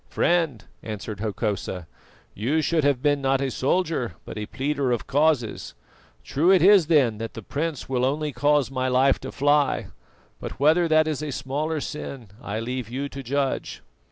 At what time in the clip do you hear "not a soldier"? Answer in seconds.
3.21-4.15